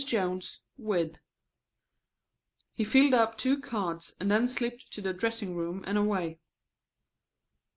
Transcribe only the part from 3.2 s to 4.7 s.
two cards and then